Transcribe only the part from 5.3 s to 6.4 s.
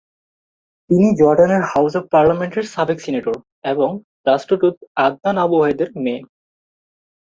আবু-অদেহের মেয়ে।